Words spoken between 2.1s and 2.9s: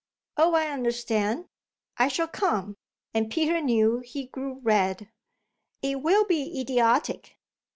come,"